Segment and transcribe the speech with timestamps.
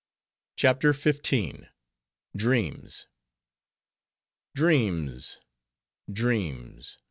[0.55, 1.67] CHAPTER XV.
[2.35, 3.05] Dreams
[4.55, 5.37] Dreams!
[6.11, 6.97] dreams!